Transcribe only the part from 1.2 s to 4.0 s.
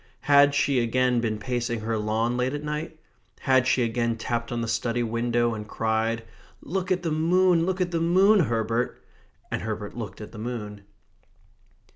been pacing her lawn late at night? Had she